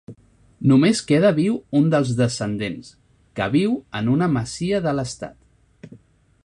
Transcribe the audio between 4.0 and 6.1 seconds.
en una masia de l'estat.